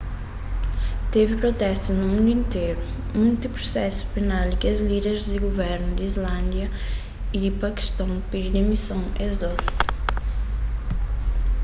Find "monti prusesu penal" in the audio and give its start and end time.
3.19-4.47